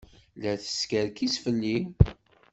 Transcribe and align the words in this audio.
La 0.43 0.53
teskerkis 0.61 1.35
fell-i. 1.43 1.77